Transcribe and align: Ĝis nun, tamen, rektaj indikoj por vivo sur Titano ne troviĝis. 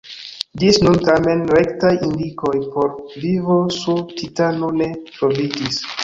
Ĝis 0.61 0.77
nun, 0.83 0.95
tamen, 1.07 1.41
rektaj 1.57 1.91
indikoj 2.07 2.53
por 2.77 2.89
vivo 3.25 3.57
sur 3.75 4.01
Titano 4.23 4.71
ne 4.79 4.89
troviĝis. 5.11 5.79